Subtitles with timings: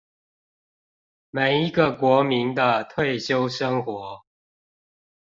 [1.29, 4.23] 每一個國民的退休生活